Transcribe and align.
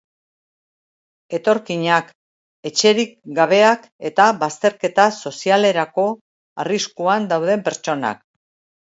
Etorkinak, 1.39 2.09
etxerik 2.71 3.13
gabeak 3.41 3.87
eta 4.13 4.29
bazterketa 4.43 5.09
sozialerako 5.21 6.11
arriskuan 6.67 7.33
dauden 7.37 7.67
pertsonak. 7.71 8.31